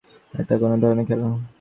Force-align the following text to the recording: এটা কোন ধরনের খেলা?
এটা 0.33 0.53
কোন 0.61 0.71
ধরনের 0.81 1.05
খেলা? 1.09 1.27